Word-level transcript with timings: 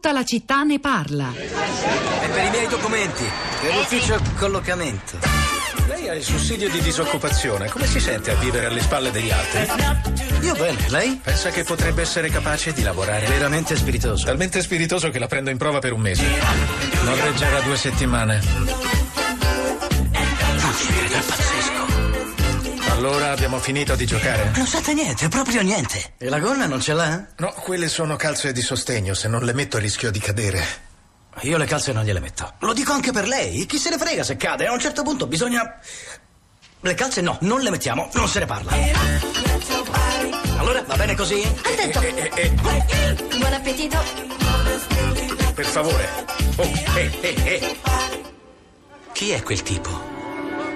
Tutta 0.00 0.14
la 0.14 0.24
città 0.24 0.62
ne 0.62 0.80
parla. 0.80 1.30
È 1.34 2.28
per 2.30 2.44
i 2.46 2.48
miei 2.48 2.66
documenti, 2.68 3.22
per 3.60 3.74
l'ufficio 3.74 4.18
collocamento. 4.38 5.18
Lei 5.88 6.08
ha 6.08 6.14
il 6.14 6.22
sussidio 6.22 6.70
di 6.70 6.80
disoccupazione. 6.80 7.68
Come 7.68 7.86
si 7.86 8.00
sente 8.00 8.30
a 8.30 8.34
vivere 8.36 8.64
alle 8.64 8.80
spalle 8.80 9.10
degli 9.10 9.30
altri? 9.30 9.66
Io 10.40 10.54
bene, 10.54 10.88
lei? 10.88 11.20
Pensa 11.22 11.50
che 11.50 11.64
potrebbe 11.64 12.00
essere 12.00 12.30
capace 12.30 12.72
di 12.72 12.82
lavorare? 12.82 13.26
Veramente 13.26 13.76
spiritoso. 13.76 14.24
Talmente 14.24 14.62
spiritoso 14.62 15.10
che 15.10 15.18
la 15.18 15.26
prendo 15.26 15.50
in 15.50 15.58
prova 15.58 15.80
per 15.80 15.92
un 15.92 16.00
mese. 16.00 16.24
Non 17.04 17.22
reggerà 17.22 17.60
due 17.60 17.76
settimane. 17.76 18.99
Allora 23.00 23.30
abbiamo 23.30 23.58
finito 23.58 23.94
di 23.94 24.04
giocare? 24.04 24.52
Non 24.54 24.66
sente 24.66 24.92
niente, 24.92 25.26
proprio 25.28 25.62
niente. 25.62 26.12
E 26.18 26.28
la 26.28 26.38
gonna 26.38 26.66
non 26.66 26.82
ce 26.82 26.92
l'ha? 26.92 27.28
No, 27.38 27.50
quelle 27.52 27.88
sono 27.88 28.14
calze 28.16 28.52
di 28.52 28.60
sostegno. 28.60 29.14
Se 29.14 29.26
non 29.26 29.42
le 29.42 29.54
metto 29.54 29.78
rischio 29.78 30.10
di 30.10 30.18
cadere. 30.18 30.62
Io 31.40 31.56
le 31.56 31.64
calze 31.64 31.94
non 31.94 32.04
gliele 32.04 32.20
metto. 32.20 32.56
Lo 32.58 32.74
dico 32.74 32.92
anche 32.92 33.10
per 33.10 33.26
lei. 33.26 33.64
Chi 33.64 33.78
se 33.78 33.88
ne 33.88 33.96
frega 33.96 34.22
se 34.22 34.36
cade? 34.36 34.66
A 34.66 34.72
un 34.72 34.80
certo 34.80 35.02
punto 35.02 35.26
bisogna. 35.26 35.78
Le 36.80 36.94
calze 36.94 37.22
no, 37.22 37.38
non 37.40 37.62
le 37.62 37.70
mettiamo, 37.70 38.10
non 38.12 38.28
se 38.28 38.40
ne 38.40 38.44
parla. 38.44 38.70
Allora 40.58 40.82
va 40.82 40.96
bene 40.96 41.14
così? 41.14 41.42
Attento! 41.42 42.02
Eh, 42.02 42.30
eh, 42.34 42.50
Buon 43.38 43.52
appetito! 43.54 43.98
per 45.54 45.64
favore. 45.64 46.06
Oh, 46.56 46.70
eh, 46.96 47.10
eh, 47.22 47.34
eh. 47.44 47.76
Chi 49.12 49.30
è 49.30 49.42
quel 49.42 49.62
tipo? 49.62 49.88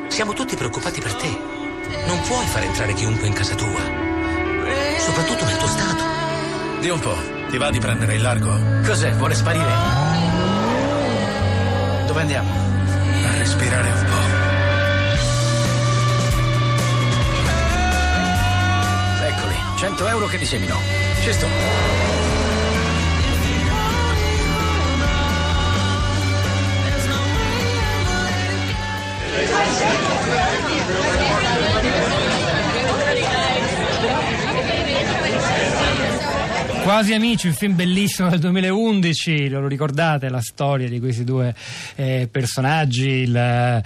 Siamo 0.08 0.32
tutti 0.32 0.56
preoccupati 0.56 1.02
per 1.02 1.14
te. 1.16 1.53
Non 2.06 2.20
puoi 2.22 2.46
far 2.46 2.62
entrare 2.62 2.92
chiunque 2.94 3.26
in 3.26 3.32
casa 3.32 3.54
tua. 3.54 3.80
Soprattutto 4.98 5.44
nel 5.44 5.56
tuo 5.56 5.68
stato. 5.68 6.02
Di 6.80 6.88
un 6.88 7.00
po'. 7.00 7.16
Ti 7.48 7.58
va 7.58 7.70
di 7.70 7.78
prendere 7.78 8.14
il 8.14 8.22
largo? 8.22 8.58
Cos'è? 8.84 9.12
Vuole 9.12 9.34
sparire? 9.34 9.72
Dove 12.06 12.20
andiamo? 12.20 12.50
A 12.50 13.38
respirare 13.38 13.90
un 13.90 14.04
po'. 14.04 14.22
Eccoli, 19.24 19.56
100 19.76 20.08
euro 20.08 20.26
che 20.26 20.38
disemino. 20.38 20.76
Ci 21.22 21.32
sto. 21.32 22.13
Quasi 36.94 37.12
Amici, 37.12 37.48
un 37.48 37.54
film 37.54 37.74
bellissimo 37.74 38.28
del 38.28 38.38
2011, 38.38 39.48
lo 39.48 39.66
ricordate 39.66 40.28
la 40.28 40.40
storia 40.40 40.88
di 40.88 41.00
questi 41.00 41.24
due 41.24 41.52
eh, 41.96 42.28
personaggi, 42.30 43.08
il 43.08 43.34
eh, 43.36 43.82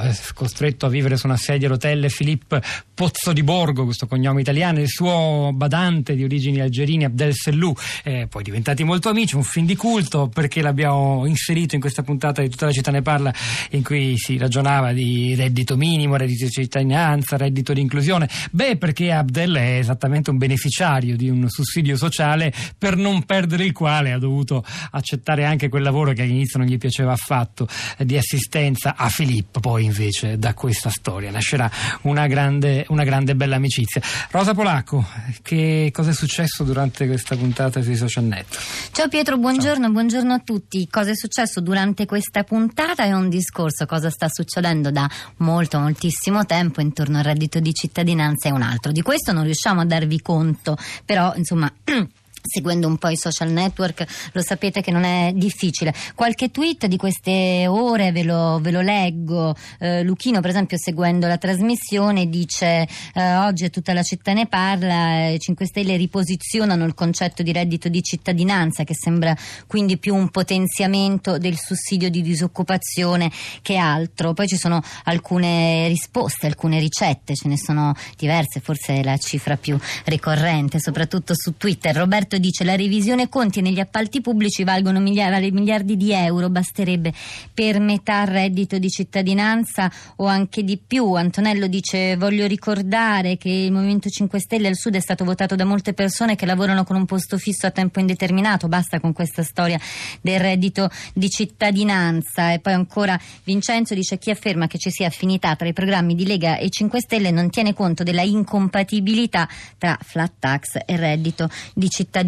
eh, 0.00 0.16
costretto 0.34 0.86
a 0.86 0.88
vivere 0.88 1.16
su 1.16 1.26
una 1.26 1.36
sedia 1.36 1.68
a 1.68 1.70
rotelle 1.70 2.08
Filippo 2.08 2.58
Pozzo 2.94 3.32
di 3.32 3.42
Borgo, 3.42 3.84
questo 3.84 4.06
cognome 4.06 4.40
italiano, 4.40 4.80
il 4.80 4.88
suo 4.88 5.50
badante 5.52 6.14
di 6.14 6.22
origini 6.22 6.60
algerine 6.60 7.06
Abdel 7.06 7.34
Sellou, 7.34 7.74
eh, 8.04 8.28
poi 8.28 8.44
diventati 8.44 8.84
molto 8.84 9.08
amici, 9.08 9.34
un 9.34 9.42
film 9.42 9.66
di 9.66 9.74
culto 9.74 10.28
perché 10.28 10.62
l'abbiamo 10.62 11.26
inserito 11.26 11.74
in 11.74 11.80
questa 11.80 12.02
puntata 12.02 12.40
di 12.40 12.48
tutta 12.48 12.66
la 12.66 12.72
città 12.72 12.92
ne 12.92 13.02
parla 13.02 13.34
in 13.70 13.82
cui 13.82 14.16
si 14.16 14.38
ragionava 14.38 14.92
di 14.92 15.34
reddito 15.34 15.76
minimo, 15.76 16.14
reddito 16.16 16.44
di 16.44 16.50
cittadinanza, 16.50 17.36
reddito 17.36 17.72
di 17.72 17.80
inclusione, 17.80 18.28
beh 18.52 18.76
perché 18.76 19.10
Abdel 19.10 19.56
è 19.56 19.78
esattamente 19.78 20.30
un 20.30 20.38
beneficiario 20.38 21.16
di 21.16 21.28
un 21.28 21.48
sussidio 21.48 21.96
sociale 21.96 22.52
per 22.78 22.96
non 22.96 23.24
perdere 23.24 23.64
il 23.64 23.72
quale 23.72 24.12
ha 24.12 24.18
dovuto 24.18 24.64
accettare 24.92 25.44
anche 25.44 25.68
quel 25.68 25.82
lavoro 25.82 26.12
che 26.12 26.22
all'inizio 26.22 26.60
non 26.60 26.68
gli 26.68 26.78
piaceva 26.78 27.12
affatto 27.12 27.66
eh, 27.98 28.04
di 28.04 28.16
assistenza 28.16 28.94
a 28.96 29.08
Filippo 29.08 29.58
poi 29.58 29.84
invece 29.84 30.38
da 30.38 30.54
questa 30.54 30.90
storia 30.90 31.30
nascerà 31.30 31.70
una 32.02 32.26
grande, 32.26 32.83
una 32.88 33.04
grande 33.04 33.34
bella 33.34 33.56
amicizia 33.56 34.00
Rosa 34.30 34.54
Polacco 34.54 35.06
che 35.42 35.90
cosa 35.92 36.10
è 36.10 36.14
successo 36.14 36.64
durante 36.64 37.06
questa 37.06 37.36
puntata 37.36 37.82
sui 37.82 37.96
social 37.96 38.24
network? 38.24 38.92
Ciao 38.92 39.08
Pietro, 39.08 39.36
buongiorno, 39.36 39.90
buongiorno 39.90 40.32
a 40.32 40.38
tutti. 40.38 40.88
Cosa 40.88 41.10
è 41.10 41.16
successo 41.16 41.60
durante 41.60 42.06
questa 42.06 42.44
puntata 42.44 43.04
è 43.04 43.12
un 43.12 43.28
discorso, 43.28 43.86
cosa 43.86 44.10
sta 44.10 44.28
succedendo 44.28 44.90
da 44.90 45.08
molto, 45.38 45.78
moltissimo 45.78 46.44
tempo 46.46 46.80
intorno 46.80 47.18
al 47.18 47.24
reddito 47.24 47.60
di 47.60 47.72
cittadinanza 47.72 48.48
è 48.48 48.52
un 48.52 48.62
altro. 48.62 48.92
Di 48.92 49.02
questo 49.02 49.32
non 49.32 49.44
riusciamo 49.44 49.80
a 49.80 49.84
darvi 49.84 50.20
conto, 50.20 50.76
però 51.04 51.32
insomma. 51.36 51.72
Seguendo 52.46 52.86
un 52.86 52.98
po' 52.98 53.08
i 53.08 53.16
social 53.16 53.50
network 53.50 54.04
lo 54.32 54.42
sapete 54.42 54.82
che 54.82 54.90
non 54.90 55.04
è 55.04 55.32
difficile. 55.34 55.94
Qualche 56.14 56.50
tweet 56.50 56.84
di 56.86 56.98
queste 56.98 57.66
ore 57.66 58.12
ve 58.12 58.22
lo, 58.22 58.58
ve 58.60 58.70
lo 58.70 58.82
leggo. 58.82 59.56
Eh, 59.78 60.02
Luchino, 60.02 60.40
per 60.40 60.50
esempio, 60.50 60.76
seguendo 60.76 61.26
la 61.26 61.38
trasmissione, 61.38 62.28
dice: 62.28 62.86
eh, 63.14 63.36
Oggi 63.36 63.70
tutta 63.70 63.94
la 63.94 64.02
città 64.02 64.34
ne 64.34 64.46
parla. 64.46 65.30
I 65.30 65.38
5 65.38 65.64
Stelle 65.64 65.96
riposizionano 65.96 66.84
il 66.84 66.92
concetto 66.92 67.42
di 67.42 67.50
reddito 67.50 67.88
di 67.88 68.02
cittadinanza, 68.02 68.84
che 68.84 68.94
sembra 68.94 69.34
quindi 69.66 69.96
più 69.96 70.14
un 70.14 70.28
potenziamento 70.28 71.38
del 71.38 71.56
sussidio 71.56 72.10
di 72.10 72.20
disoccupazione 72.20 73.32
che 73.62 73.76
altro. 73.76 74.34
Poi 74.34 74.48
ci 74.48 74.58
sono 74.58 74.82
alcune 75.04 75.88
risposte, 75.88 76.46
alcune 76.46 76.78
ricette, 76.78 77.34
ce 77.34 77.48
ne 77.48 77.56
sono 77.56 77.94
diverse, 78.18 78.60
forse 78.60 78.96
è 78.96 79.02
la 79.02 79.16
cifra 79.16 79.56
più 79.56 79.78
ricorrente, 80.04 80.78
soprattutto 80.78 81.32
su 81.34 81.56
Twitter. 81.56 81.96
Roberto 81.96 82.32
dice 82.38 82.64
la 82.64 82.76
revisione 82.76 83.28
conti 83.28 83.60
negli 83.60 83.80
appalti 83.80 84.20
pubblici 84.20 84.64
valgono 84.64 85.00
miliardi, 85.00 85.50
miliardi 85.50 85.96
di 85.96 86.12
euro, 86.12 86.50
basterebbe 86.50 87.12
per 87.52 87.80
metà 87.80 88.24
reddito 88.24 88.78
di 88.78 88.88
cittadinanza 88.88 89.90
o 90.16 90.26
anche 90.26 90.64
di 90.64 90.78
più. 90.78 91.12
Antonello 91.12 91.66
dice 91.66 92.16
voglio 92.16 92.46
ricordare 92.46 93.36
che 93.36 93.48
il 93.48 93.72
Movimento 93.72 94.08
5 94.08 94.38
Stelle 94.40 94.68
al 94.68 94.76
Sud 94.76 94.96
è 94.96 95.00
stato 95.00 95.24
votato 95.24 95.54
da 95.56 95.64
molte 95.64 95.92
persone 95.92 96.36
che 96.36 96.46
lavorano 96.46 96.84
con 96.84 96.96
un 96.96 97.06
posto 97.06 97.38
fisso 97.38 97.66
a 97.66 97.70
tempo 97.70 98.00
indeterminato, 98.00 98.68
basta 98.68 99.00
con 99.00 99.12
questa 99.12 99.42
storia 99.42 99.78
del 100.20 100.40
reddito 100.40 100.90
di 101.12 101.28
cittadinanza. 101.30 102.52
E 102.52 102.58
poi 102.58 102.72
ancora 102.72 103.18
Vincenzo 103.44 103.94
dice 103.94 104.18
chi 104.18 104.30
afferma 104.30 104.66
che 104.66 104.78
ci 104.78 104.90
sia 104.90 105.06
affinità 105.06 105.54
tra 105.56 105.68
i 105.68 105.72
programmi 105.72 106.14
di 106.14 106.26
Lega 106.26 106.56
e 106.56 106.70
5 106.70 107.00
Stelle 107.00 107.30
non 107.30 107.50
tiene 107.50 107.74
conto 107.74 108.02
della 108.02 108.22
incompatibilità 108.22 109.48
tra 109.78 109.98
flat 110.00 110.32
tax 110.38 110.78
e 110.84 110.96
reddito 110.96 111.48
di 111.74 111.88
cittadinanza. 111.88 112.23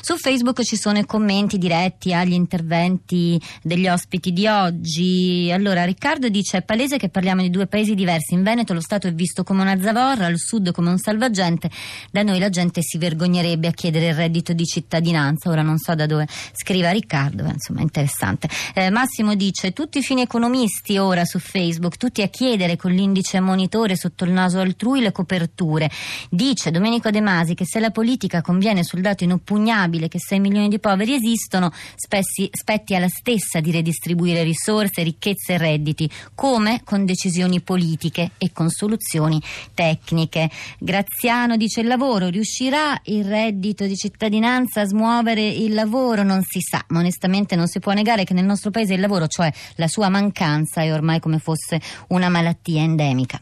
Su 0.00 0.16
Facebook 0.16 0.62
ci 0.62 0.76
sono 0.76 0.98
i 0.98 1.06
commenti 1.06 1.58
diretti 1.58 2.12
agli 2.12 2.32
interventi 2.32 3.40
degli 3.62 3.86
ospiti 3.86 4.32
di 4.32 4.46
oggi. 4.46 5.50
Allora, 5.52 5.84
Riccardo 5.84 6.28
dice: 6.28 6.58
è 6.58 6.62
palese 6.62 6.98
che 6.98 7.08
parliamo 7.08 7.42
di 7.42 7.50
due 7.50 7.66
paesi 7.66 7.94
diversi. 7.94 8.34
In 8.34 8.42
Veneto 8.42 8.74
lo 8.74 8.80
Stato 8.80 9.06
è 9.06 9.12
visto 9.12 9.44
come 9.44 9.62
una 9.62 9.80
zavorra, 9.80 10.26
al 10.26 10.38
sud 10.38 10.72
come 10.72 10.90
un 10.90 10.98
salvagente. 10.98 11.70
Da 12.10 12.22
noi 12.22 12.38
la 12.38 12.48
gente 12.48 12.80
si 12.82 12.98
vergognerebbe 12.98 13.68
a 13.68 13.72
chiedere 13.72 14.08
il 14.08 14.14
reddito 14.14 14.52
di 14.52 14.64
cittadinanza. 14.64 15.50
Ora 15.50 15.62
non 15.62 15.78
so 15.78 15.94
da 15.94 16.06
dove 16.06 16.26
scriva 16.52 16.90
Riccardo, 16.90 17.44
ma 17.44 17.52
insomma 17.52 17.80
è 17.80 17.82
interessante. 17.82 18.48
Eh, 18.74 18.90
Massimo 18.90 19.34
dice: 19.34 19.72
tutti 19.72 19.98
i 19.98 20.02
fini 20.02 20.22
economisti 20.22 20.98
ora 20.98 21.24
su 21.24 21.38
Facebook, 21.38 21.96
tutti 21.96 22.22
a 22.22 22.28
chiedere 22.28 22.76
con 22.76 22.90
l'indice 22.92 23.38
monitore 23.40 23.96
sotto 23.96 24.24
il 24.24 24.32
naso 24.32 24.58
altrui 24.58 25.00
le 25.00 25.12
coperture. 25.12 25.90
Dice 26.30 26.70
Domenico 26.70 27.10
De 27.10 27.20
Masi 27.20 27.54
che 27.54 27.66
se 27.66 27.78
la 27.78 27.90
politica 27.90 28.40
conviene 28.40 28.82
sul 28.82 29.00
dato 29.00 29.10
inoppugnabile 29.20 30.08
che 30.08 30.18
6 30.18 30.40
milioni 30.40 30.68
di 30.68 30.78
poveri 30.78 31.14
esistono, 31.14 31.70
spessi, 31.94 32.48
spetti 32.50 32.94
alla 32.94 33.08
stessa 33.08 33.60
di 33.60 33.70
redistribuire 33.70 34.42
risorse, 34.42 35.02
ricchezze 35.02 35.54
e 35.54 35.58
redditi, 35.58 36.10
come 36.34 36.80
con 36.84 37.04
decisioni 37.04 37.60
politiche 37.60 38.32
e 38.38 38.52
con 38.52 38.70
soluzioni 38.70 39.40
tecniche. 39.74 40.50
Graziano 40.78 41.56
dice 41.56 41.80
il 41.80 41.86
lavoro, 41.86 42.28
riuscirà 42.28 42.98
il 43.04 43.24
reddito 43.24 43.84
di 43.84 43.96
cittadinanza 43.96 44.82
a 44.82 44.86
smuovere 44.86 45.46
il 45.46 45.74
lavoro? 45.74 46.22
Non 46.22 46.42
si 46.42 46.60
sa, 46.60 46.84
ma 46.88 47.00
onestamente 47.00 47.56
non 47.56 47.68
si 47.68 47.78
può 47.78 47.92
negare 47.92 48.24
che 48.24 48.34
nel 48.34 48.44
nostro 48.44 48.70
paese 48.70 48.94
il 48.94 49.00
lavoro, 49.00 49.26
cioè 49.26 49.52
la 49.76 49.88
sua 49.88 50.08
mancanza, 50.08 50.82
è 50.82 50.92
ormai 50.92 51.20
come 51.20 51.38
fosse 51.38 51.80
una 52.08 52.28
malattia 52.28 52.82
endemica. 52.82 53.40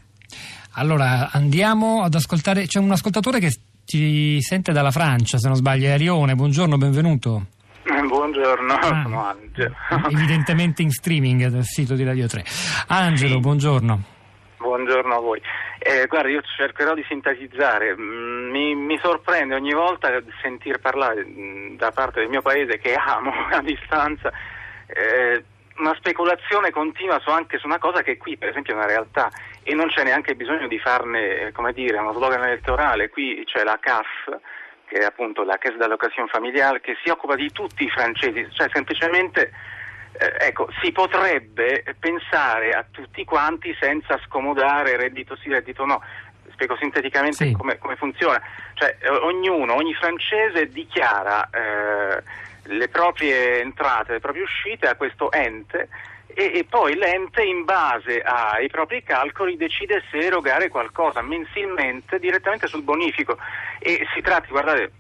Allora 0.75 1.31
andiamo 1.33 2.03
ad 2.03 2.15
ascoltare, 2.15 2.67
c'è 2.67 2.79
un 2.79 2.93
ascoltatore 2.93 3.41
che 3.41 3.53
ci 3.91 4.41
sente 4.41 4.71
dalla 4.71 4.93
Francia, 4.93 5.37
se 5.37 5.49
non 5.49 5.57
sbaglio, 5.57 5.89
è 5.89 5.91
Arione, 5.91 6.37
buongiorno, 6.37 6.77
benvenuto. 6.77 7.47
Eh, 7.83 8.03
Buongiorno, 8.03 8.73
Ah. 8.75 9.03
sono 9.03 9.25
Angelo. 9.27 9.75
Evidentemente 10.11 10.83
in 10.83 10.91
streaming 10.91 11.47
dal 11.49 11.65
sito 11.65 11.95
di 11.95 12.05
Radio 12.05 12.29
3. 12.29 12.45
Angelo, 12.87 13.41
buongiorno. 13.41 14.03
Buongiorno 14.59 15.15
a 15.15 15.19
voi. 15.21 15.41
Eh, 15.81 16.07
guarda, 16.07 16.29
io 16.29 16.41
cercherò 16.57 16.95
di 16.95 17.05
sintetizzare. 17.09 17.97
Mm, 17.99 18.51
Mi, 18.51 18.75
mi 18.77 18.99
sorprende 19.03 19.55
ogni 19.57 19.73
volta 19.73 20.09
sentir 20.41 20.79
parlare 20.79 21.25
mm, 21.27 21.77
da 21.77 21.91
parte 21.91 22.21
del 22.21 22.29
mio 22.29 22.43
paese, 22.43 22.79
che 22.79 22.95
amo 22.95 23.33
a 23.51 23.61
distanza, 23.61 24.31
eh, 24.87 25.43
una 25.79 25.95
speculazione 25.99 26.71
continua 26.71 27.19
su, 27.21 27.31
anche 27.31 27.59
su 27.59 27.67
una 27.67 27.79
cosa 27.79 28.03
che 28.03 28.19
qui, 28.19 28.37
per 28.37 28.51
esempio, 28.51 28.75
è 28.75 28.77
una 28.77 28.87
realtà 28.87 29.31
e 29.63 29.75
non 29.75 29.89
c'è 29.89 30.05
neanche 30.05 30.35
bisogno 30.35 30.67
di 30.69 30.79
farne, 30.79 31.41
eh, 31.41 31.53
come 31.53 31.73
dire, 31.73 31.99
uno 31.99 32.13
slogan 32.13 32.43
elettorale. 32.45 33.09
Qui 33.11 33.43
c'è 33.45 33.63
la 33.63 33.79
CAF, 33.81 34.39
che 34.87 34.99
è 34.99 35.05
appunto 35.05 35.45
la 35.45 35.59
Caisse 35.59 35.79
d'allocation 35.79 36.29
familiare, 36.29 36.81
che 36.81 36.97
si 37.03 37.11
occupa 37.11 37.35
di 37.35 37.51
tutti 37.53 37.85
i 37.85 37.91
francesi, 37.91 38.47
cioè 38.53 38.69
semplicemente 38.73 39.53
eh, 40.19 40.47
ecco, 40.47 40.69
si 40.83 40.91
potrebbe 40.93 41.85
pensare 41.99 42.71
a 42.71 42.85
tutti 42.91 43.25
quanti 43.25 43.77
senza 43.79 44.19
scomodare 44.27 44.97
reddito 44.97 45.37
sì, 45.37 45.51
reddito 45.51 45.85
no. 45.85 46.03
Spiego 46.53 46.77
sinteticamente 46.77 47.47
Sì. 47.47 47.53
come, 47.53 47.79
come 47.79 47.97
funziona. 47.97 48.41
Cioè, 48.75 48.97
eh, 49.01 49.09
ognuno, 49.09 49.75
ogni 49.75 49.95
francese 49.95 50.69
dichiara 50.69 51.49
eh, 51.49 52.23
le 52.65 52.89
proprie 52.89 53.61
entrate, 53.61 54.15
le 54.15 54.21
proprie 54.21 54.43
uscite 54.43 54.89
a 54.89 54.97
questo 54.97 55.31
ente 55.33 55.89
e, 56.35 56.59
e 56.59 56.65
poi 56.65 56.95
l'ente 56.95 57.43
in 57.43 57.65
base 57.65 58.21
ai 58.21 58.69
propri 58.69 59.03
calcoli 59.03 59.57
decide 59.57 60.03
se 60.11 60.19
erogare 60.19 60.69
qualcosa 60.69 61.23
mensilmente 61.23 62.19
direttamente 62.19 62.67
sul 62.67 62.83
bonifico. 62.83 63.39
E 63.79 64.07
si 64.15 64.21
tratta, 64.21 64.47
guardate, 64.49 64.93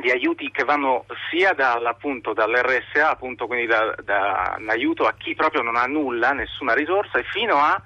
di 0.00 0.10
aiuti 0.10 0.50
che 0.50 0.64
vanno 0.64 1.06
sia 1.30 1.52
dal, 1.52 1.84
appunto, 1.86 2.32
dall'RSA, 2.32 3.10
appunto, 3.10 3.46
quindi 3.46 3.66
da, 3.66 3.94
da 4.02 4.56
un 4.58 4.68
aiuto 4.68 5.06
a 5.06 5.14
chi 5.16 5.34
proprio 5.34 5.62
non 5.62 5.76
ha 5.76 5.86
nulla, 5.86 6.32
nessuna 6.32 6.74
risorsa, 6.74 7.22
fino 7.22 7.58
a 7.58 7.80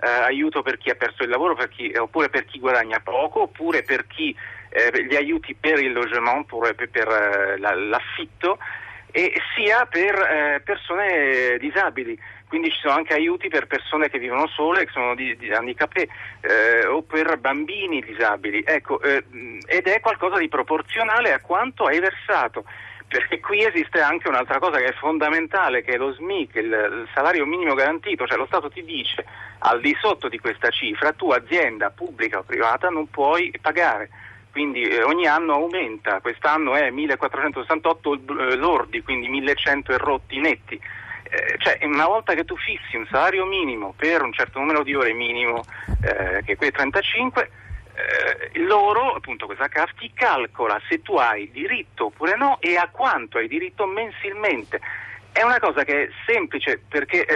eh, 0.00 0.08
aiuto 0.08 0.62
per 0.62 0.78
chi 0.78 0.90
ha 0.90 0.94
perso 0.94 1.22
il 1.22 1.28
lavoro, 1.28 1.54
per 1.54 1.68
chi- 1.68 1.94
oppure 1.96 2.28
per 2.28 2.44
chi 2.44 2.58
guadagna 2.58 3.00
poco, 3.00 3.42
oppure 3.42 3.82
per 3.82 4.06
chi 4.06 4.36
eh, 4.70 5.04
gli 5.04 5.14
aiuti 5.14 5.54
per 5.54 5.78
il 5.78 5.92
logement, 5.92 6.40
oppure 6.40 6.74
per, 6.74 6.90
per, 6.90 7.08
eh, 7.08 7.58
la- 7.58 7.74
l'affitto, 7.74 8.58
e 9.12 9.32
sia 9.54 9.86
per 9.86 10.14
eh, 10.14 10.62
persone 10.64 11.58
disabili. 11.58 12.18
Quindi 12.48 12.70
ci 12.70 12.80
sono 12.80 12.94
anche 12.94 13.14
aiuti 13.14 13.48
per 13.48 13.66
persone 13.66 14.10
che 14.10 14.18
vivono 14.18 14.46
sole, 14.48 14.84
che 14.84 14.92
sono 14.92 15.14
di, 15.14 15.36
di 15.36 15.50
handicapé, 15.50 16.08
eh, 16.40 16.86
o 16.86 17.02
per 17.02 17.38
bambini 17.38 18.02
disabili. 18.02 18.62
Ecco, 18.66 19.00
eh, 19.00 19.24
ed 19.66 19.86
è 19.86 20.00
qualcosa 20.00 20.36
di 20.38 20.48
proporzionale 20.48 21.32
a 21.32 21.40
quanto 21.40 21.84
hai 21.84 21.98
versato. 22.00 22.64
Perché 23.08 23.40
qui 23.40 23.62
esiste 23.64 24.00
anche 24.00 24.28
un'altra 24.28 24.58
cosa 24.58 24.78
che 24.78 24.86
è 24.86 24.92
fondamentale, 24.92 25.82
che 25.82 25.92
è 25.92 25.96
lo 25.98 26.12
SMIC, 26.12 26.54
il, 26.56 26.64
il 26.64 27.08
salario 27.14 27.44
minimo 27.44 27.74
garantito, 27.74 28.26
cioè 28.26 28.38
lo 28.38 28.46
Stato 28.46 28.70
ti 28.70 28.82
dice 28.84 29.24
al 29.58 29.80
di 29.80 29.94
sotto 30.00 30.28
di 30.28 30.38
questa 30.38 30.70
cifra 30.70 31.12
tu 31.12 31.30
azienda 31.30 31.90
pubblica 31.90 32.38
o 32.38 32.42
privata 32.42 32.88
non 32.88 33.08
puoi 33.08 33.52
pagare. 33.60 34.08
Quindi 34.52 34.82
eh, 34.82 35.02
ogni 35.02 35.26
anno 35.26 35.54
aumenta, 35.54 36.20
quest'anno 36.20 36.74
è 36.74 36.90
1468 36.90 38.12
eh, 38.12 38.56
lordi, 38.56 39.02
quindi 39.02 39.28
1100 39.28 39.92
e 39.92 39.96
rotti 39.96 40.38
netti. 40.38 40.74
Eh, 40.74 41.56
cioè, 41.58 41.78
una 41.86 42.06
volta 42.06 42.34
che 42.34 42.44
tu 42.44 42.54
fissi 42.58 42.96
un 42.96 43.06
salario 43.10 43.46
minimo 43.46 43.94
per 43.96 44.22
un 44.22 44.32
certo 44.32 44.58
numero 44.58 44.82
di 44.82 44.94
ore 44.94 45.14
minimo, 45.14 45.64
eh, 46.02 46.42
che 46.44 46.52
è 46.52 46.56
quei 46.56 46.70
35, 46.70 47.50
eh, 47.94 48.58
loro, 48.58 49.14
appunto 49.14 49.46
questa 49.46 49.68
CAF, 49.68 49.94
ti 49.94 50.12
calcola 50.12 50.78
se 50.86 51.00
tu 51.00 51.16
hai 51.16 51.50
diritto 51.50 52.06
oppure 52.06 52.36
no 52.36 52.58
e 52.60 52.76
a 52.76 52.88
quanto 52.90 53.38
hai 53.38 53.48
diritto 53.48 53.86
mensilmente. 53.86 54.80
È 55.32 55.42
una 55.42 55.58
cosa 55.58 55.82
che 55.82 56.02
è 56.02 56.08
semplice 56.26 56.78
perché 56.86 57.26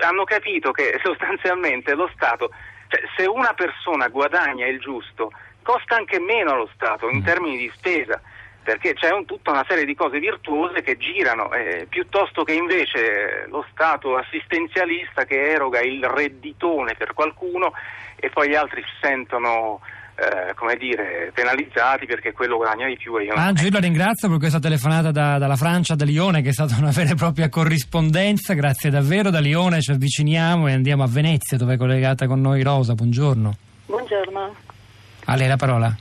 hanno 0.00 0.24
capito 0.24 0.72
che 0.72 0.98
sostanzialmente 1.04 1.94
lo 1.94 2.10
Stato, 2.14 2.50
cioè, 2.88 3.02
se 3.16 3.26
una 3.26 3.52
persona 3.52 4.08
guadagna 4.08 4.66
il 4.66 4.80
giusto, 4.80 5.32
costa 5.64 5.96
anche 5.96 6.20
meno 6.20 6.52
allo 6.52 6.68
Stato 6.74 7.08
in 7.08 7.24
termini 7.24 7.56
di 7.56 7.70
spesa 7.74 8.20
perché 8.62 8.94
c'è 8.94 9.10
un- 9.12 9.26
tutta 9.26 9.50
una 9.50 9.64
serie 9.68 9.84
di 9.84 9.94
cose 9.94 10.18
virtuose 10.18 10.80
che 10.82 10.96
girano, 10.96 11.52
eh, 11.52 11.86
piuttosto 11.88 12.44
che 12.44 12.54
invece 12.54 13.44
lo 13.48 13.62
Stato 13.72 14.16
assistenzialista 14.16 15.24
che 15.24 15.50
eroga 15.50 15.80
il 15.80 16.02
redditone 16.02 16.94
per 16.94 17.12
qualcuno 17.12 17.72
e 18.16 18.30
poi 18.30 18.48
gli 18.48 18.54
altri 18.54 18.80
si 18.80 18.88
sentono, 19.02 19.80
eh, 20.16 20.54
come 20.54 20.76
dire, 20.76 21.30
penalizzati 21.34 22.06
perché 22.06 22.32
quello 22.32 22.56
guadagna 22.56 22.86
di 22.86 22.96
più 22.96 23.18
e 23.18 23.24
io. 23.24 23.34
Angelo, 23.34 23.68
io 23.68 23.74
la 23.74 23.80
ringrazio 23.80 24.30
per 24.30 24.38
questa 24.38 24.60
telefonata 24.60 25.10
da- 25.10 25.36
dalla 25.36 25.56
Francia, 25.56 25.94
da 25.94 26.06
Lione, 26.06 26.40
che 26.40 26.48
è 26.48 26.52
stata 26.52 26.74
una 26.78 26.90
vera 26.90 27.10
e 27.10 27.16
propria 27.16 27.50
corrispondenza. 27.50 28.54
Grazie 28.54 28.88
davvero. 28.88 29.28
Da 29.28 29.40
Lione 29.40 29.82
ci 29.82 29.90
avviciniamo 29.90 30.68
e 30.68 30.72
andiamo 30.72 31.02
a 31.02 31.06
Venezia, 31.06 31.58
dove 31.58 31.74
è 31.74 31.76
collegata 31.76 32.26
con 32.26 32.40
noi 32.40 32.62
Rosa. 32.62 32.94
Buongiorno. 32.94 33.54
Buongiorno. 33.84 34.54
A 35.26 35.36
lei 35.36 35.48
la 35.48 35.56
parola. 35.56 35.94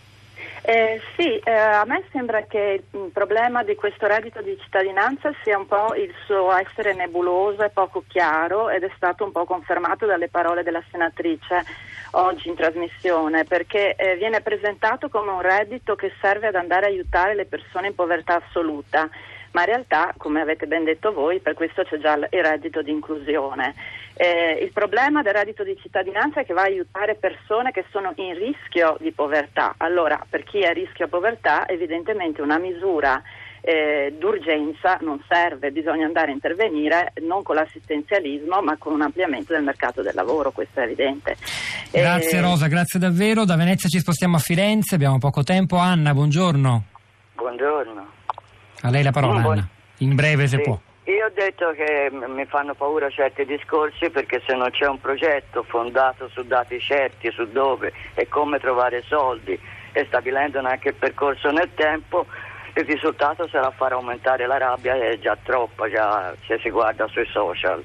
Eh, 0.65 1.01
sì, 1.17 1.37
eh, 1.43 1.51
a 1.51 1.83
me 1.85 2.03
sembra 2.13 2.43
che 2.43 2.83
il 2.89 3.09
problema 3.11 3.63
di 3.63 3.75
questo 3.75 4.07
reddito 4.07 4.41
di 4.41 4.57
cittadinanza 4.61 5.29
sia 5.43 5.57
un 5.57 5.67
po' 5.67 5.93
il 5.93 6.13
suo 6.25 6.53
essere 6.53 6.93
nebuloso 6.93 7.63
e 7.63 7.69
poco 7.69 8.05
chiaro 8.07 8.69
ed 8.69 8.83
è 8.83 8.91
stato 8.95 9.25
un 9.25 9.33
po' 9.33 9.43
confermato 9.43 10.05
dalle 10.05 10.29
parole 10.29 10.63
della 10.63 10.81
senatrice 10.89 11.65
oggi 12.11 12.47
in 12.47 12.55
trasmissione 12.55 13.43
perché 13.43 13.95
eh, 13.95 14.15
viene 14.15 14.39
presentato 14.39 15.09
come 15.09 15.31
un 15.31 15.41
reddito 15.41 15.95
che 15.95 16.13
serve 16.21 16.47
ad 16.47 16.55
andare 16.55 16.85
a 16.85 16.89
aiutare 16.89 17.35
le 17.35 17.45
persone 17.45 17.87
in 17.87 17.95
povertà 17.95 18.41
assoluta. 18.41 19.09
Ma 19.51 19.61
in 19.61 19.67
realtà, 19.67 20.13
come 20.17 20.41
avete 20.41 20.65
ben 20.65 20.83
detto 20.83 21.11
voi, 21.11 21.39
per 21.39 21.53
questo 21.53 21.83
c'è 21.83 21.99
già 21.99 22.15
il 22.15 22.27
reddito 22.43 22.81
di 22.81 22.89
inclusione. 22.89 23.75
Eh, 24.15 24.59
il 24.61 24.71
problema 24.71 25.21
del 25.23 25.33
reddito 25.33 25.63
di 25.63 25.75
cittadinanza 25.81 26.41
è 26.41 26.45
che 26.45 26.53
va 26.53 26.61
a 26.61 26.65
aiutare 26.65 27.15
persone 27.15 27.71
che 27.71 27.85
sono 27.91 28.13
in 28.17 28.35
rischio 28.35 28.95
di 28.99 29.11
povertà. 29.11 29.73
Allora, 29.77 30.23
per 30.29 30.43
chi 30.43 30.59
è 30.59 30.67
a 30.67 30.71
rischio 30.71 31.07
povertà, 31.07 31.67
evidentemente 31.67 32.41
una 32.41 32.59
misura 32.59 33.21
eh, 33.61 34.13
d'urgenza 34.19 34.97
non 35.01 35.23
serve, 35.27 35.71
bisogna 35.71 36.05
andare 36.05 36.29
a 36.31 36.33
intervenire 36.33 37.13
non 37.21 37.41
con 37.43 37.55
l'assistenzialismo 37.55 38.61
ma 38.61 38.75
con 38.77 38.93
un 38.93 39.01
ampliamento 39.01 39.53
del 39.53 39.63
mercato 39.63 40.01
del 40.01 40.13
lavoro, 40.13 40.51
questo 40.51 40.81
è 40.81 40.83
evidente. 40.83 41.35
Grazie 41.89 42.37
Eh, 42.37 42.41
Rosa, 42.41 42.67
grazie 42.67 42.99
davvero. 42.99 43.45
Da 43.45 43.55
Venezia 43.55 43.89
ci 43.89 43.99
spostiamo 43.99 44.35
a 44.35 44.39
Firenze, 44.39 44.95
abbiamo 44.95 45.17
poco 45.17 45.43
tempo. 45.43 45.77
Anna, 45.77 46.13
buongiorno. 46.13 46.83
Buongiorno. 47.35 48.05
A 48.81 48.89
lei 48.89 49.01
la 49.01 49.11
parola, 49.11 49.39
Buon- 49.39 49.53
Anna. 49.57 49.67
In 49.99 50.13
breve, 50.15 50.47
se 50.47 50.57
Sì. 50.57 50.61
può. 50.63 50.79
Io 51.13 51.27
ho 51.27 51.31
detto 51.31 51.71
che 51.73 52.09
mi 52.11 52.43
fanno 52.45 52.73
paura 52.73 53.07
certi 53.07 53.45
discorsi 53.45 54.09
perché 54.09 54.41
se 54.47 54.55
non 54.55 54.71
c'è 54.71 54.87
un 54.87 54.99
progetto 54.99 55.61
fondato 55.61 56.27
su 56.29 56.41
dati 56.41 56.79
certi, 56.79 57.29
su 57.29 57.45
dove 57.51 57.93
e 58.15 58.27
come 58.27 58.57
trovare 58.57 59.03
soldi 59.03 59.57
e 59.91 60.05
stabilendo 60.05 60.57
anche 60.59 60.89
il 60.89 60.95
percorso 60.95 61.51
nel 61.51 61.69
tempo, 61.75 62.25
il 62.73 62.85
risultato 62.85 63.47
sarà 63.47 63.69
far 63.69 63.91
aumentare 63.91 64.47
la 64.47 64.57
rabbia, 64.57 64.95
è 64.95 65.19
già 65.19 65.37
troppa 65.41 65.87
già 65.87 66.33
se 66.47 66.57
si 66.57 66.71
guarda 66.71 67.07
sui 67.07 67.27
social. 67.27 67.83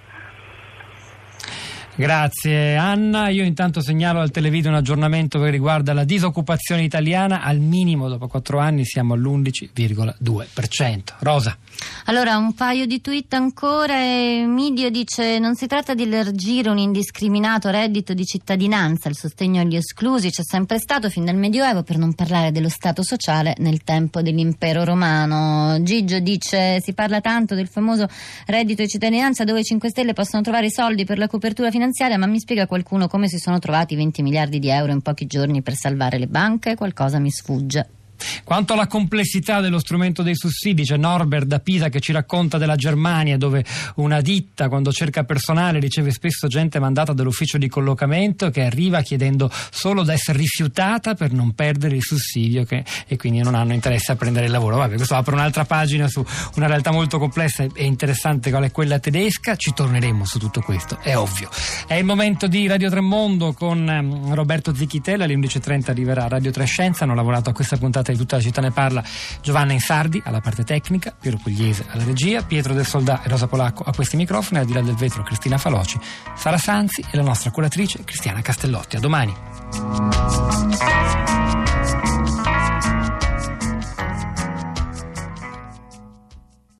Grazie 1.98 2.76
Anna. 2.76 3.28
Io 3.28 3.42
intanto 3.42 3.80
segnalo 3.80 4.20
al 4.20 4.30
televideo 4.30 4.70
un 4.70 4.76
aggiornamento 4.76 5.40
che 5.40 5.50
riguarda 5.50 5.92
la 5.92 6.04
disoccupazione 6.04 6.84
italiana. 6.84 7.42
Al 7.42 7.58
minimo 7.58 8.08
dopo 8.08 8.28
quattro 8.28 8.60
anni 8.60 8.84
siamo 8.84 9.14
all'11,2%. 9.14 10.98
Rosa. 11.18 11.58
Allora, 12.04 12.36
un 12.36 12.54
paio 12.54 12.86
di 12.86 13.00
tweet 13.00 13.34
ancora. 13.34 13.96
Midio 13.96 14.90
dice: 14.90 15.40
Non 15.40 15.56
si 15.56 15.66
tratta 15.66 15.94
di 15.94 16.04
elargire 16.04 16.70
un 16.70 16.78
indiscriminato 16.78 17.68
reddito 17.68 18.14
di 18.14 18.24
cittadinanza, 18.24 19.08
il 19.08 19.16
sostegno 19.16 19.60
agli 19.60 19.74
esclusi 19.74 20.30
c'è 20.30 20.42
sempre 20.44 20.78
stato 20.78 21.10
fin 21.10 21.24
dal 21.24 21.36
Medioevo, 21.36 21.82
per 21.82 21.98
non 21.98 22.14
parlare 22.14 22.52
dello 22.52 22.68
Stato 22.68 23.02
sociale 23.02 23.54
nel 23.58 23.82
tempo 23.82 24.22
dell'impero 24.22 24.84
romano. 24.84 25.82
Gigio 25.82 26.20
dice: 26.20 26.80
Si 26.80 26.94
parla 26.94 27.20
tanto 27.20 27.56
del 27.56 27.66
famoso 27.66 28.06
reddito 28.46 28.82
di 28.82 28.88
cittadinanza 28.88 29.42
dove 29.42 29.60
i 29.60 29.64
5 29.64 29.88
Stelle 29.88 30.12
possono 30.12 30.42
trovare 30.42 30.66
i 30.66 30.70
soldi 30.70 31.04
per 31.04 31.18
la 31.18 31.26
copertura 31.26 31.70
finanziaria, 31.70 31.86
ma 32.16 32.26
mi 32.26 32.38
spiega 32.38 32.66
qualcuno 32.66 33.08
come 33.08 33.28
si 33.28 33.38
sono 33.38 33.58
trovati 33.58 33.96
20 33.96 34.22
miliardi 34.22 34.58
di 34.58 34.68
euro 34.68 34.92
in 34.92 35.00
pochi 35.00 35.26
giorni 35.26 35.62
per 35.62 35.74
salvare 35.74 36.18
le 36.18 36.26
banche? 36.26 36.74
Qualcosa 36.74 37.18
mi 37.18 37.30
sfugge. 37.30 37.97
Quanto 38.44 38.72
alla 38.72 38.86
complessità 38.86 39.60
dello 39.60 39.78
strumento 39.78 40.22
dei 40.22 40.34
sussidi, 40.36 40.82
c'è 40.82 40.96
Norbert 40.96 41.46
da 41.46 41.58
Pisa 41.60 41.88
che 41.88 42.00
ci 42.00 42.12
racconta 42.12 42.58
della 42.58 42.76
Germania, 42.76 43.36
dove 43.36 43.64
una 43.96 44.20
ditta, 44.20 44.68
quando 44.68 44.92
cerca 44.92 45.24
personale, 45.24 45.78
riceve 45.78 46.10
spesso 46.10 46.46
gente 46.48 46.78
mandata 46.78 47.12
dall'ufficio 47.12 47.58
di 47.58 47.68
collocamento 47.68 48.50
che 48.50 48.64
arriva 48.64 49.00
chiedendo 49.02 49.50
solo 49.70 50.02
da 50.02 50.12
essere 50.12 50.38
rifiutata 50.38 51.14
per 51.14 51.32
non 51.32 51.52
perdere 51.52 51.96
il 51.96 52.02
sussidio 52.02 52.64
che- 52.64 52.84
e 53.06 53.16
quindi 53.16 53.40
non 53.40 53.54
hanno 53.54 53.72
interesse 53.72 54.12
a 54.12 54.16
prendere 54.16 54.46
il 54.46 54.52
lavoro. 54.52 54.76
Vabbè, 54.76 54.96
questo 54.96 55.14
apre 55.14 55.34
un'altra 55.34 55.64
pagina 55.64 56.08
su 56.08 56.24
una 56.56 56.66
realtà 56.66 56.90
molto 56.90 57.18
complessa 57.18 57.62
e 57.62 57.84
interessante 57.84 58.50
qual 58.50 58.64
è 58.64 58.70
quella 58.70 58.98
tedesca. 58.98 59.56
Ci 59.56 59.72
torneremo 59.74 60.24
su 60.24 60.38
tutto 60.38 60.60
questo, 60.60 60.98
è 61.00 61.16
ovvio. 61.16 61.48
È 61.86 61.94
il 61.94 62.04
momento 62.04 62.46
di 62.46 62.66
Radio 62.66 62.90
Tremondo 62.90 63.52
con 63.52 63.88
ehm, 63.88 64.34
Roberto 64.34 64.74
Zicchitella, 64.74 65.24
alle 65.24 65.34
11.30 65.34 65.90
arriverà 65.90 66.28
Radio 66.28 66.50
Trescenza, 66.50 67.04
hanno 67.04 67.14
lavorato 67.14 67.50
a 67.50 67.52
questa 67.52 67.76
puntata 67.76 68.07
di 68.12 68.18
tutta 68.18 68.36
la 68.36 68.42
città 68.42 68.60
ne 68.60 68.70
parla 68.70 69.02
Giovanna 69.40 69.72
Insardi 69.72 70.20
alla 70.24 70.40
parte 70.40 70.64
tecnica, 70.64 71.14
Piero 71.18 71.38
Pugliese 71.42 71.86
alla 71.88 72.04
regia, 72.04 72.42
Pietro 72.42 72.74
del 72.74 72.86
Soldà 72.86 73.22
e 73.22 73.28
Rosa 73.28 73.46
Polacco 73.46 73.82
a 73.82 73.92
questi 73.92 74.16
microfoni, 74.16 74.60
al 74.60 74.66
di 74.66 74.72
là 74.72 74.82
del 74.82 74.94
vetro 74.94 75.22
Cristina 75.22 75.58
Faloci, 75.58 75.98
Sara 76.36 76.58
Sanzi 76.58 77.04
e 77.10 77.16
la 77.16 77.22
nostra 77.22 77.50
curatrice 77.50 78.04
Cristiana 78.04 78.40
Castellotti. 78.40 78.96
A 78.96 79.00
domani. 79.00 79.36